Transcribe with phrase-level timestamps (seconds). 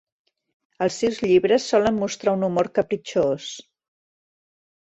[0.85, 3.55] Els seus llibres solen mostrar un humor capritxós.